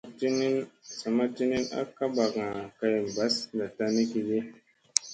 Sa 0.97 1.07
ma 1.15 1.25
tinin 1.35 1.65
a 1.79 1.81
ka 1.95 2.05
ɓakŋa 2.15 2.47
kay 2.77 2.95
mbas 3.09 3.35
ndattana 3.55 3.91
ni 3.95 4.03
ki 4.11 4.19
ge. 4.27 4.37